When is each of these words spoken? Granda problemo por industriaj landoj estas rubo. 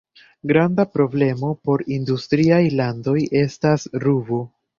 Granda 0.51 0.85
problemo 0.95 1.51
por 1.67 1.83
industriaj 1.97 2.63
landoj 2.79 3.15
estas 3.45 3.87
rubo. 4.07 4.43